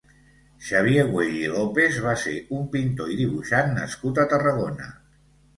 Xavier 0.67 1.03
Güell 1.11 1.35
i 1.41 1.51
López 1.57 1.99
va 2.07 2.15
ser 2.23 2.35
un 2.61 2.65
pintor 2.77 3.15
i 3.17 3.19
dibuixant 3.23 3.73
nascut 3.79 4.23
a 4.25 4.29
Tarragona. 4.33 4.91